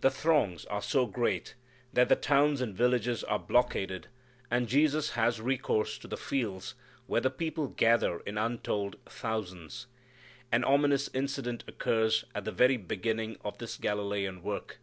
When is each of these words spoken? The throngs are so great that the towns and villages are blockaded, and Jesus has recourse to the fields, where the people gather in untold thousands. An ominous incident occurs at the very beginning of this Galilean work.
The 0.00 0.10
throngs 0.10 0.64
are 0.64 0.80
so 0.80 1.04
great 1.04 1.52
that 1.92 2.08
the 2.08 2.16
towns 2.16 2.62
and 2.62 2.74
villages 2.74 3.22
are 3.24 3.38
blockaded, 3.38 4.06
and 4.50 4.66
Jesus 4.66 5.10
has 5.10 5.42
recourse 5.42 5.98
to 5.98 6.08
the 6.08 6.16
fields, 6.16 6.74
where 7.06 7.20
the 7.20 7.28
people 7.28 7.68
gather 7.68 8.20
in 8.20 8.38
untold 8.38 8.96
thousands. 9.04 9.86
An 10.50 10.64
ominous 10.64 11.10
incident 11.12 11.64
occurs 11.68 12.24
at 12.34 12.46
the 12.46 12.50
very 12.50 12.78
beginning 12.78 13.36
of 13.44 13.58
this 13.58 13.76
Galilean 13.76 14.42
work. 14.42 14.78